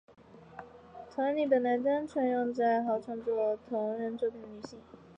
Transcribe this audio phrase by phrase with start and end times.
[1.11, 4.79] 同人女本来单纯用来指爱好创作同人作品的女性。